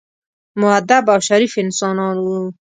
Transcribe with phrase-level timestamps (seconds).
[0.61, 2.37] مودب او شریف انسانان وو.